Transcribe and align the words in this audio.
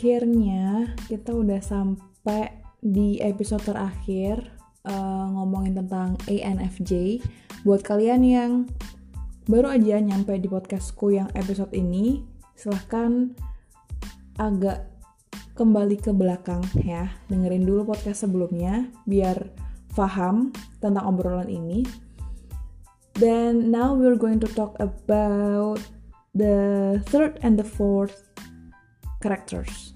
akhirnya 0.00 0.96
kita 1.12 1.28
udah 1.28 1.60
sampai 1.60 2.48
di 2.80 3.20
episode 3.20 3.60
terakhir 3.68 4.40
uh, 4.88 5.28
ngomongin 5.28 5.76
tentang 5.76 6.16
ANFJ. 6.24 7.20
Buat 7.68 7.84
kalian 7.84 8.24
yang 8.24 8.52
baru 9.44 9.76
aja 9.76 10.00
nyampe 10.00 10.40
di 10.40 10.48
podcastku 10.48 11.12
yang 11.12 11.28
episode 11.36 11.68
ini, 11.76 12.24
silahkan 12.56 13.36
agak 14.40 14.88
kembali 15.52 16.00
ke 16.00 16.16
belakang 16.16 16.64
ya. 16.80 17.12
Dengerin 17.28 17.68
dulu 17.68 17.92
podcast 17.92 18.24
sebelumnya 18.24 18.88
biar 19.04 19.52
paham 19.92 20.48
tentang 20.80 21.12
obrolan 21.12 21.52
ini. 21.52 21.84
Then 23.20 23.68
now 23.68 23.92
we're 23.92 24.16
going 24.16 24.40
to 24.40 24.48
talk 24.48 24.80
about 24.80 25.84
the 26.32 26.96
third 27.12 27.36
and 27.44 27.60
the 27.60 27.68
fourth 27.68 28.30
characters. 29.20 29.94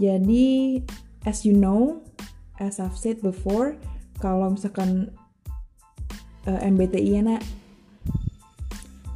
Jadi, 0.00 0.80
as 1.28 1.44
you 1.44 1.52
know, 1.52 2.04
as 2.60 2.80
I've 2.80 2.96
said 2.96 3.20
before, 3.20 3.76
kalau 4.20 4.52
misalkan 4.52 5.12
uh, 6.44 6.60
MBTI 6.60 7.20
ya 7.20 7.40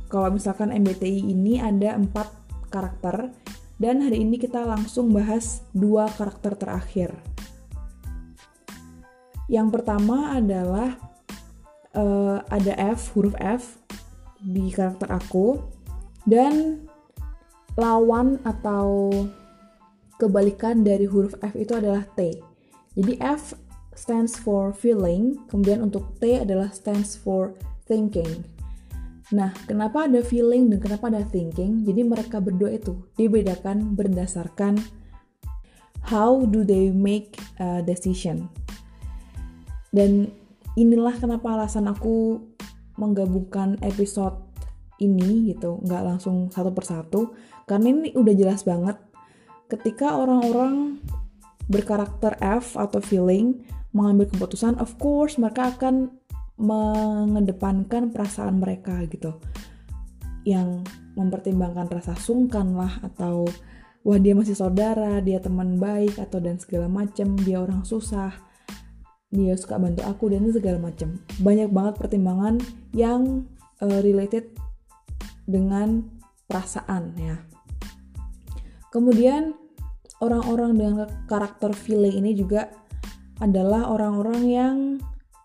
kalau 0.09 0.31
misalkan 0.31 0.71
MBTI 0.71 1.27
ini 1.27 1.59
ada 1.59 1.99
empat 1.99 2.31
karakter, 2.71 3.35
dan 3.83 3.99
hari 3.99 4.23
ini 4.23 4.39
kita 4.39 4.63
langsung 4.63 5.11
bahas 5.11 5.67
dua 5.75 6.07
karakter 6.15 6.55
terakhir. 6.55 7.11
Yang 9.51 9.69
pertama 9.75 10.39
adalah 10.39 10.95
uh, 11.99 12.47
ada 12.47 12.73
F, 12.95 13.11
huruf 13.19 13.35
F 13.43 13.83
di 14.39 14.71
karakter 14.71 15.11
aku, 15.11 15.59
dan 16.31 16.87
lawan 17.75 18.39
atau 18.47 19.11
kebalikan 20.19 20.87
dari 20.87 21.11
huruf 21.11 21.35
F 21.43 21.55
itu 21.59 21.75
adalah 21.75 22.07
T. 22.15 22.39
Jadi 22.95 23.19
F 23.19 23.59
stands 23.99 24.39
for 24.39 24.71
feeling, 24.71 25.43
kemudian 25.51 25.83
untuk 25.83 26.15
T 26.23 26.39
adalah 26.39 26.71
stands 26.71 27.19
for 27.19 27.55
thinking. 27.91 28.47
Nah, 29.35 29.51
kenapa 29.67 30.07
ada 30.07 30.23
feeling 30.23 30.71
dan 30.71 30.79
kenapa 30.79 31.11
ada 31.11 31.27
thinking? 31.27 31.83
Jadi 31.83 32.07
mereka 32.07 32.39
berdua 32.39 32.77
itu 32.77 32.95
dibedakan 33.19 33.99
berdasarkan 33.99 34.79
how 36.07 36.45
do 36.45 36.63
they 36.63 36.93
make 36.93 37.41
a 37.59 37.81
decision. 37.83 38.47
Dan 39.91 40.31
inilah 40.79 41.17
kenapa 41.19 41.55
alasan 41.55 41.89
aku 41.89 42.43
menggabungkan 42.95 43.79
episode 43.83 44.39
ini 45.03 45.55
gitu, 45.55 45.83
nggak 45.83 46.03
langsung 46.07 46.51
satu 46.55 46.71
persatu, 46.71 47.35
karena 47.65 47.87
ini 47.93 48.09
udah 48.17 48.35
jelas 48.37 48.63
banget 48.65 48.97
ketika 49.73 50.15
orang-orang 50.15 51.01
berkarakter 51.69 52.37
F 52.41 52.77
atau 52.77 53.01
feeling 53.01 53.65
mengambil 53.97 54.29
keputusan, 54.29 54.77
of 54.83 54.99
course 55.01 55.41
mereka 55.41 55.73
akan 55.73 56.13
mengedepankan 56.61 58.11
perasaan 58.11 58.61
mereka 58.61 59.01
gitu. 59.09 59.39
Yang 60.45 60.85
mempertimbangkan 61.17 61.89
rasa 61.89 62.13
sungkan 62.19 62.75
lah 62.77 63.01
atau 63.01 63.49
wah 64.05 64.19
dia 64.21 64.37
masih 64.37 64.59
saudara, 64.59 65.23
dia 65.25 65.41
teman 65.41 65.81
baik 65.81 66.21
atau 66.21 66.43
dan 66.43 66.61
segala 66.61 66.91
macam, 66.91 67.39
dia 67.41 67.63
orang 67.63 67.87
susah, 67.87 68.35
dia 69.33 69.57
suka 69.57 69.81
bantu 69.81 70.05
aku 70.05 70.29
dan 70.31 70.45
segala 70.53 70.79
macam. 70.79 71.17
Banyak 71.41 71.71
banget 71.73 71.95
pertimbangan 71.97 72.61
yang 72.93 73.49
uh, 73.81 74.01
related 74.05 74.53
dengan 75.49 76.07
perasaan 76.45 77.15
ya. 77.17 77.54
Kemudian 78.95 79.59
orang-orang 80.23 80.79
dengan 80.79 81.11
karakter 81.27 81.75
feeling 81.75 82.23
ini 82.23 82.39
juga 82.39 82.71
adalah 83.43 83.91
orang-orang 83.91 84.41
yang 84.47 84.77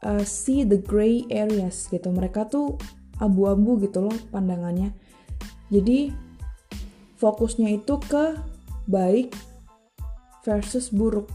uh, 0.05 0.21
see 0.21 0.61
the 0.61 0.77
gray 0.77 1.25
areas 1.33 1.89
gitu. 1.89 2.13
Mereka 2.13 2.45
tuh 2.45 2.77
abu-abu 3.17 3.81
gitu 3.81 4.05
loh 4.05 4.13
pandangannya. 4.29 4.93
Jadi 5.73 6.13
fokusnya 7.17 7.81
itu 7.81 7.97
ke 8.05 8.37
baik 8.85 9.33
versus 10.45 10.93
buruk. 10.93 11.33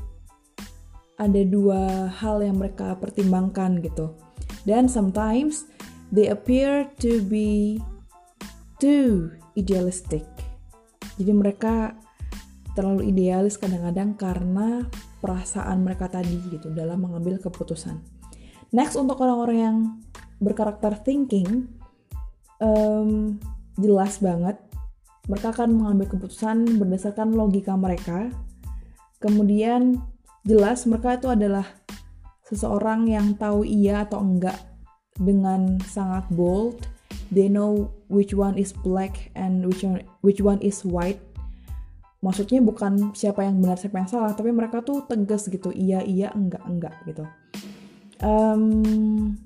Ada 1.19 1.47
dua 1.47 2.11
hal 2.11 2.43
yang 2.43 2.59
mereka 2.59 2.95
pertimbangkan 2.99 3.79
gitu. 3.83 4.15
Dan 4.67 4.87
sometimes 4.87 5.67
they 6.11 6.31
appear 6.31 6.87
to 6.99 7.23
be 7.27 7.79
too 8.79 9.31
idealistic. 9.55 10.27
Jadi 11.15 11.31
mereka 11.31 11.95
terlalu 12.75 13.15
idealis 13.15 13.57
kadang-kadang 13.57 14.19
karena 14.19 14.87
perasaan 15.23 15.87
mereka 15.87 16.11
tadi 16.11 16.37
gitu 16.51 16.75
dalam 16.75 17.07
mengambil 17.07 17.39
keputusan. 17.39 18.03
Next 18.75 18.99
untuk 18.99 19.23
orang-orang 19.23 19.59
yang 19.59 19.77
berkarakter 20.43 20.99
thinking, 21.07 21.71
um, 22.59 23.39
jelas 23.79 24.19
banget 24.19 24.59
mereka 25.25 25.57
akan 25.57 25.81
mengambil 25.81 26.19
keputusan 26.19 26.77
berdasarkan 26.77 27.33
logika 27.33 27.73
mereka. 27.79 28.29
Kemudian 29.23 29.97
jelas 30.45 30.85
mereka 30.85 31.17
itu 31.17 31.33
adalah 31.33 31.65
seseorang 32.45 33.09
yang 33.09 33.33
tahu 33.41 33.65
iya 33.65 34.05
atau 34.05 34.21
enggak 34.21 34.59
dengan 35.17 35.81
sangat 35.89 36.29
bold. 36.29 36.85
They 37.33 37.49
know 37.49 37.89
which 38.13 38.37
one 38.37 38.61
is 38.61 38.77
black 38.85 39.33
and 39.33 39.65
which 39.65 39.81
one 39.81 40.05
which 40.21 40.45
one 40.45 40.61
is 40.61 40.85
white 40.85 41.23
maksudnya 42.25 42.65
bukan 42.65 43.13
siapa 43.13 43.45
yang 43.45 43.61
benar 43.61 43.77
siapa 43.77 44.01
yang 44.01 44.09
salah 44.09 44.33
tapi 44.33 44.49
mereka 44.49 44.81
tuh 44.81 45.05
tegas 45.05 45.45
gitu 45.53 45.69
iya 45.77 46.01
iya 46.01 46.33
enggak 46.33 46.65
enggak 46.65 46.97
gitu. 47.05 47.29
Um, 48.25 49.37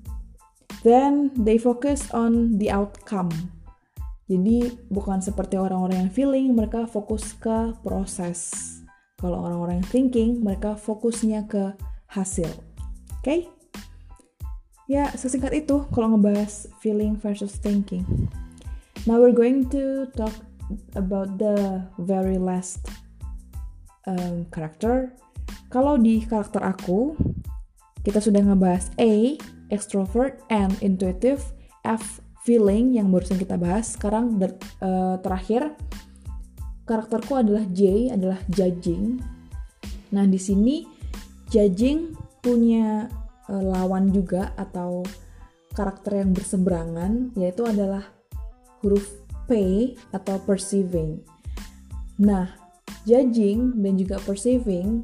then 0.87 1.35
they 1.35 1.59
focus 1.59 2.07
on 2.15 2.55
the 2.55 2.71
outcome. 2.71 3.29
Jadi 4.31 4.71
bukan 4.87 5.19
seperti 5.19 5.59
orang-orang 5.59 6.07
yang 6.07 6.11
feeling 6.13 6.55
mereka 6.55 6.87
fokus 6.87 7.35
ke 7.35 7.75
proses. 7.83 8.47
Kalau 9.19 9.43
orang-orang 9.43 9.83
yang 9.83 9.89
thinking 9.91 10.29
mereka 10.39 10.79
fokusnya 10.79 11.51
ke 11.51 11.75
hasil. 12.07 12.47
Oke? 13.19 13.25
Okay? 13.25 13.39
ya 14.89 15.13
sesingkat 15.13 15.53
itu 15.53 15.85
kalau 15.93 16.17
ngebahas 16.17 16.65
feeling 16.81 17.13
versus 17.21 17.53
thinking. 17.61 18.03
Now 19.05 19.21
we're 19.21 19.37
going 19.37 19.69
to 19.69 20.09
talk 20.17 20.33
about 20.95 21.37
the 21.37 21.83
very 22.01 22.37
last 22.37 22.85
um, 24.05 24.45
character. 24.53 25.13
Kalau 25.69 25.97
di 26.01 26.21
karakter 26.25 26.61
aku, 26.65 27.13
kita 28.01 28.21
sudah 28.21 28.41
ngebahas 28.41 28.89
A, 28.97 29.37
extrovert 29.69 30.41
and 30.49 30.73
intuitive, 30.81 31.41
F, 31.85 32.21
feeling 32.41 32.97
yang 32.97 33.13
barusan 33.13 33.37
kita 33.37 33.59
bahas. 33.59 33.93
Sekarang 33.93 34.37
uh, 34.41 35.21
terakhir 35.21 35.77
karakterku 36.89 37.37
adalah 37.37 37.63
J, 37.69 38.09
adalah 38.09 38.41
judging. 38.49 39.21
Nah, 40.09 40.25
di 40.25 40.41
sini 40.41 40.89
judging 41.53 42.17
punya 42.41 43.05
uh, 43.45 43.61
lawan 43.61 44.09
juga 44.09 44.57
atau 44.57 45.05
karakter 45.77 46.25
yang 46.25 46.33
berseberangan 46.33 47.37
yaitu 47.37 47.61
adalah 47.61 48.01
huruf 48.81 49.05
P 49.49 49.51
atau 50.13 50.37
perceiving. 50.45 51.25
Nah, 52.21 52.53
judging 53.09 53.81
dan 53.81 53.97
juga 53.97 54.21
perceiving 54.21 55.01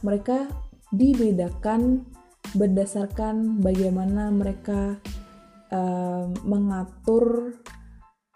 mereka 0.00 0.48
dibedakan 0.88 2.08
berdasarkan 2.56 3.60
bagaimana 3.60 4.32
mereka 4.32 4.96
uh, 5.74 6.30
mengatur 6.46 7.58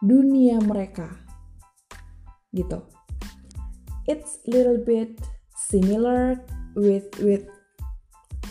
dunia 0.04 0.60
mereka 0.60 1.08
gitu. 2.52 2.82
It's 4.08 4.40
little 4.48 4.80
bit 4.80 5.20
similar 5.54 6.40
with 6.72 7.06
with 7.20 7.44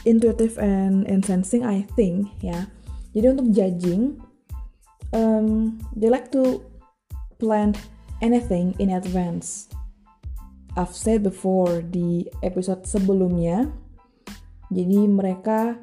intuitive 0.05 0.55
and, 0.61 1.03
and 1.09 1.25
sensing 1.25 1.65
I 1.65 1.83
think 1.97 2.29
ya. 2.39 2.69
Jadi 3.11 3.25
untuk 3.33 3.49
judging 3.51 4.21
um, 5.11 5.79
they 5.97 6.11
like 6.11 6.29
to 6.31 6.61
plan 7.37 7.73
anything 8.21 8.73
in 8.81 8.93
advance. 8.93 9.69
I've 10.77 10.93
said 10.93 11.25
before 11.25 11.81
di 11.81 12.29
episode 12.45 12.85
sebelumnya. 12.85 13.65
Jadi 14.69 15.09
mereka 15.09 15.73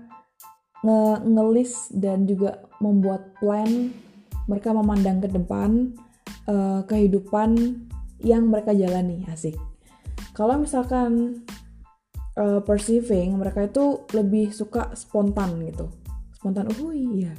nge 0.84 1.24
ngelis 1.24 1.72
dan 1.96 2.30
juga 2.30 2.62
membuat 2.78 3.34
plan. 3.42 3.90
Mereka 4.46 4.70
memandang 4.76 5.24
ke 5.24 5.28
depan 5.32 5.96
uh, 6.46 6.84
kehidupan 6.84 7.80
yang 8.22 8.46
mereka 8.52 8.76
jalani 8.76 9.24
asik. 9.32 9.56
Kalau 10.36 10.60
misalkan 10.60 11.42
uh, 12.38 12.60
perceiving, 12.62 13.34
mereka 13.40 13.66
itu 13.66 14.04
lebih 14.12 14.52
suka 14.52 14.92
spontan 14.94 15.58
gitu. 15.64 15.90
Spontan, 16.36 16.68
oh 16.70 16.92
iya. 16.92 17.32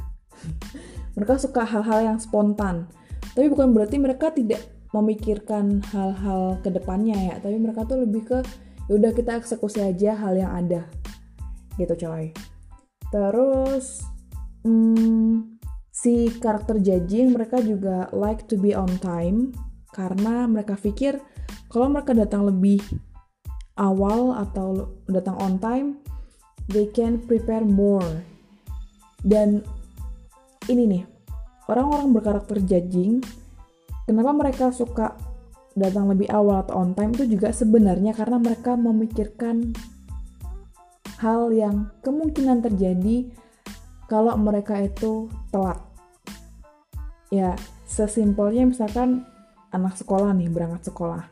mereka 1.15 1.39
suka 1.39 1.63
hal-hal 1.63 2.03
yang 2.03 2.19
spontan 2.19 2.89
tapi 3.35 3.51
bukan 3.51 3.75
berarti 3.75 3.99
mereka 3.99 4.31
tidak 4.31 4.63
memikirkan 4.95 5.83
hal-hal 5.91 6.55
ke 6.63 6.71
depannya 6.71 7.19
ya. 7.19 7.35
Tapi 7.43 7.59
mereka 7.59 7.83
tuh 7.83 8.07
lebih 8.07 8.23
ke 8.23 8.39
ya 8.87 8.93
udah 8.95 9.11
kita 9.11 9.35
eksekusi 9.35 9.83
aja 9.83 10.15
hal 10.15 10.39
yang 10.39 10.55
ada. 10.55 10.87
Gitu 11.75 11.91
coy. 11.99 12.31
Terus 13.11 14.07
hmm, 14.63 15.59
si 15.91 16.31
karakter 16.39 16.79
judging 16.79 17.35
mereka 17.35 17.59
juga 17.59 18.07
like 18.15 18.47
to 18.47 18.55
be 18.55 18.71
on 18.71 18.87
time 19.03 19.51
karena 19.91 20.47
mereka 20.47 20.79
pikir 20.79 21.19
kalau 21.67 21.91
mereka 21.91 22.15
datang 22.15 22.47
lebih 22.47 22.79
awal 23.75 24.31
atau 24.31 24.95
datang 25.11 25.35
on 25.43 25.59
time 25.59 25.99
they 26.71 26.87
can 26.87 27.19
prepare 27.19 27.67
more. 27.67 28.23
Dan 29.25 29.59
ini 30.71 30.87
nih 30.87 31.14
orang-orang 31.67 32.13
berkarakter 32.13 32.62
judging 32.62 33.21
Kenapa 34.06 34.31
mereka 34.38 34.69
suka 34.69 35.17
datang 35.73 36.13
lebih 36.13 36.29
awal 36.29 36.62
atau 36.62 36.77
on 36.77 36.94
time 36.94 37.17
itu 37.17 37.25
juga 37.25 37.50
sebenarnya 37.50 38.13
karena 38.13 38.38
mereka 38.38 38.77
memikirkan 38.77 39.73
hal 41.17 41.50
yang 41.50 41.89
kemungkinan 42.06 42.62
terjadi 42.62 43.25
kalau 44.06 44.38
mereka 44.38 44.77
itu 44.77 45.25
telat. 45.50 45.81
Ya, 47.33 47.57
sesimpelnya 47.89 48.69
misalkan 48.69 49.25
anak 49.73 49.97
sekolah 49.97 50.38
nih 50.38 50.53
berangkat 50.53 50.85
sekolah. 50.94 51.25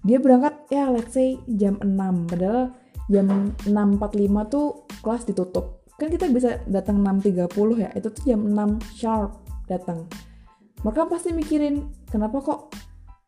Dia 0.00 0.16
berangkat 0.16 0.64
ya 0.72 0.88
let's 0.88 1.12
say 1.12 1.36
jam 1.44 1.76
6 1.76 2.32
padahal 2.32 2.72
jam 3.12 3.52
6.45 3.68 4.48
tuh 4.48 4.66
kelas 5.04 5.22
ditutup. 5.28 5.84
Kan 6.00 6.08
kita 6.08 6.26
bisa 6.32 6.64
datang 6.64 7.04
6.30 7.04 7.52
ya, 7.84 7.92
itu 7.92 8.08
tuh 8.08 8.24
jam 8.24 8.40
6 8.48 8.80
sharp 8.96 9.43
datang. 9.68 10.08
Mereka 10.84 11.08
pasti 11.08 11.32
mikirin 11.32 11.88
kenapa 12.12 12.40
kok 12.44 12.60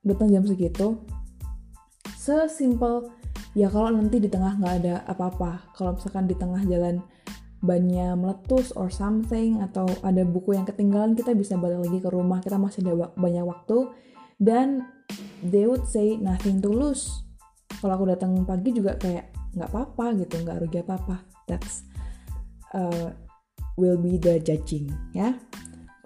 datang 0.05 0.29
jam 0.29 0.45
segitu? 0.45 1.01
Sesimpel 2.17 3.09
ya 3.57 3.73
kalau 3.73 3.95
nanti 3.95 4.21
di 4.21 4.29
tengah 4.29 4.61
nggak 4.61 4.75
ada 4.85 4.95
apa-apa. 5.09 5.73
Kalau 5.73 5.97
misalkan 5.97 6.29
di 6.29 6.37
tengah 6.37 6.61
jalan 6.69 7.01
bannya 7.65 8.13
meletus 8.13 8.71
or 8.77 8.93
something 8.93 9.65
atau 9.65 9.89
ada 10.05 10.23
buku 10.23 10.53
yang 10.53 10.69
ketinggalan 10.69 11.17
kita 11.17 11.33
bisa 11.33 11.57
balik 11.57 11.81
lagi 11.81 11.99
ke 12.05 12.09
rumah. 12.13 12.45
Kita 12.45 12.61
masih 12.61 12.85
ada 12.85 13.09
banyak 13.17 13.45
waktu. 13.45 13.89
Dan 14.37 14.85
they 15.41 15.65
would 15.65 15.89
say 15.89 16.21
nothing 16.21 16.61
to 16.61 16.69
lose. 16.69 17.25
Kalau 17.81 17.97
aku 17.97 18.05
datang 18.13 18.37
pagi 18.45 18.77
juga 18.77 19.01
kayak 19.01 19.33
nggak 19.57 19.73
apa-apa 19.73 20.13
gitu 20.21 20.45
nggak 20.45 20.59
rugi 20.61 20.79
apa-apa. 20.85 21.25
That's 21.49 21.89
uh, 22.77 23.17
will 23.81 23.97
be 24.01 24.17
the 24.21 24.41
judging 24.41 24.93
ya 25.13 25.37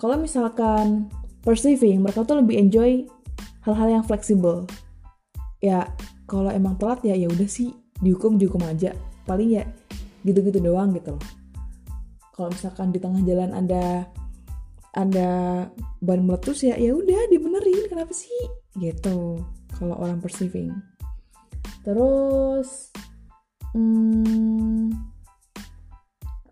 kalau 0.01 0.17
misalkan 0.17 1.13
perceiving 1.45 2.01
mereka 2.01 2.25
tuh 2.25 2.41
lebih 2.41 2.57
enjoy 2.57 3.05
hal-hal 3.69 4.01
yang 4.01 4.05
fleksibel. 4.09 4.65
Ya 5.61 5.93
kalau 6.25 6.49
emang 6.49 6.81
telat 6.81 7.05
ya 7.05 7.13
ya 7.13 7.29
udah 7.29 7.45
sih 7.45 7.77
dihukum 8.01 8.41
dihukum 8.41 8.65
aja. 8.65 8.97
Paling 9.29 9.61
ya 9.61 9.69
gitu-gitu 10.25 10.57
doang 10.65 10.97
gitu 10.97 11.13
loh. 11.13 11.25
Kalau 12.33 12.49
misalkan 12.49 12.97
di 12.97 12.99
tengah 12.99 13.21
jalan 13.29 13.53
ada 13.53 14.09
ada 14.97 15.31
ban 16.01 16.25
meletus 16.25 16.65
ya 16.65 16.81
ya 16.81 16.97
udah 16.97 17.29
dibenerin 17.29 17.85
kenapa 17.93 18.17
sih? 18.17 18.33
Gitu 18.81 19.37
kalau 19.77 20.01
orang 20.01 20.25
perceiving. 20.25 20.73
Terus 21.85 22.89
hmm, 23.77 24.97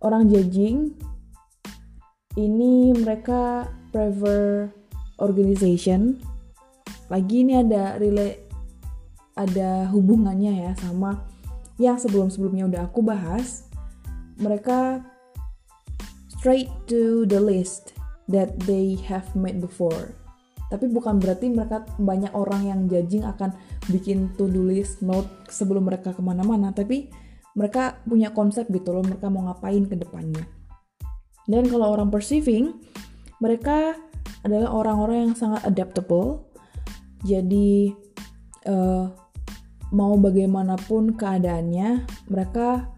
orang 0.05 0.29
judging 0.29 0.93
ini 2.39 2.95
mereka 2.95 3.67
prefer 3.91 4.71
organization. 5.19 6.23
Lagi 7.11 7.43
ini 7.43 7.59
ada 7.59 7.99
relate 7.99 8.47
ada 9.35 9.87
hubungannya 9.91 10.67
ya 10.67 10.73
sama 10.79 11.19
yang 11.79 11.99
sebelum-sebelumnya 11.99 12.71
udah 12.71 12.83
aku 12.87 13.03
bahas. 13.03 13.67
Mereka 14.39 15.03
straight 16.31 16.71
to 16.87 17.27
the 17.27 17.43
list 17.43 17.99
that 18.31 18.55
they 18.71 18.95
have 19.03 19.27
made 19.35 19.59
before. 19.59 20.15
Tapi 20.69 20.85
bukan 20.87 21.17
berarti 21.17 21.49
mereka 21.49 21.83
banyak 21.97 22.31
orang 22.37 22.69
yang 22.69 22.81
judging 22.87 23.25
akan 23.25 23.57
bikin 23.89 24.31
to-do 24.37 24.69
list 24.69 25.01
note 25.01 25.27
sebelum 25.49 25.89
mereka 25.89 26.13
ke 26.13 26.21
mana-mana. 26.21 26.71
Tapi 26.71 27.09
mereka 27.57 27.99
punya 28.07 28.31
konsep 28.31 28.69
gitu 28.71 28.95
loh 28.95 29.03
mereka 29.03 29.27
mau 29.33 29.49
ngapain 29.49 29.89
ke 29.89 29.99
depannya 29.99 30.58
dan 31.49 31.65
kalau 31.67 31.97
orang 31.97 32.13
perceiving 32.13 32.77
mereka 33.41 33.97
adalah 34.45 34.71
orang-orang 34.75 35.31
yang 35.31 35.35
sangat 35.35 35.65
adaptable. 35.67 36.47
Jadi 37.27 37.91
uh, 38.69 39.11
mau 39.91 40.15
bagaimanapun 40.21 41.19
keadaannya, 41.19 42.07
mereka 42.31 42.93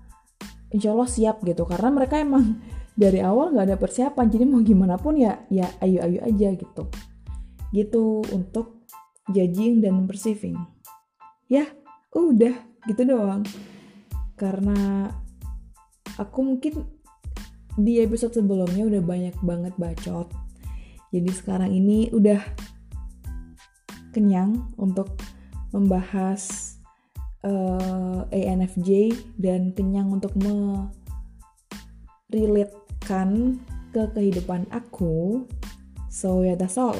insya 0.75 0.93
Allah 0.93 1.09
siap 1.09 1.41
gitu. 1.47 1.65
Karena 1.65 1.89
mereka 1.95 2.21
emang 2.21 2.61
dari 3.03 3.23
awal 3.25 3.55
nggak 3.55 3.67
ada 3.71 3.79
persiapan, 3.81 4.27
jadi 4.29 4.45
mau 4.45 4.61
gimana 4.61 5.01
pun 5.01 5.17
ya 5.17 5.41
ya 5.49 5.71
ayo-ayo 5.81 6.21
aja 6.27 6.49
gitu. 6.53 6.85
Gitu 7.71 8.05
untuk 8.35 8.85
judging 9.31 9.81
dan 9.81 10.05
perceiving. 10.05 10.59
Ya, 11.47 11.71
udah 12.13 12.55
gitu 12.91 13.03
doang. 13.07 13.47
Karena 14.35 15.09
aku 16.19 16.39
mungkin 16.45 17.00
di 17.79 18.03
episode 18.03 18.35
sebelumnya 18.35 18.87
udah 18.87 19.03
banyak 19.03 19.37
banget 19.45 19.75
bacot 19.79 20.31
jadi 21.11 21.31
sekarang 21.35 21.75
ini 21.75 22.11
udah 22.15 22.39
kenyang 24.15 24.71
untuk 24.79 25.19
membahas 25.75 26.75
uh, 27.47 28.27
eh, 28.31 28.47
ANFJ 28.51 29.15
dan 29.39 29.75
kenyang 29.75 30.11
untuk 30.11 30.35
merelatekan 32.31 33.59
ke 33.91 34.07
kehidupan 34.15 34.71
aku. 34.71 35.47
So 36.11 36.43
yeah, 36.47 36.55
that's 36.59 36.79
all. 36.79 36.95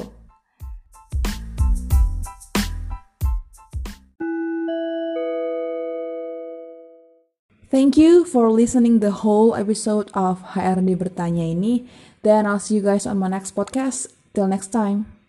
Thank 7.71 7.95
you 7.95 8.27
for 8.27 8.51
listening 8.51 8.99
the 8.99 9.23
whole 9.23 9.55
episode 9.55 10.11
of 10.11 10.43
HRD 10.59 10.91
Bertanya 10.99 11.55
ini. 11.55 11.87
Then 12.19 12.43
I'll 12.43 12.59
see 12.59 12.75
you 12.75 12.83
guys 12.83 13.07
on 13.07 13.15
my 13.15 13.31
next 13.31 13.55
podcast. 13.55 14.11
Till 14.35 14.51
next 14.51 14.75
time. 14.75 15.20